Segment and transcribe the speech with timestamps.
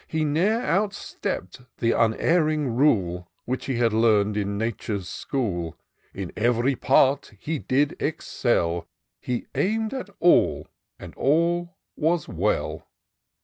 [0.07, 5.77] He ne'er outstepp'd th' imerring rule, Which he had lefum'd in Nature's school:
[6.11, 8.87] In ev'ry part he did excel;
[9.19, 10.67] He aim'd at all,
[10.97, 12.87] and all was well.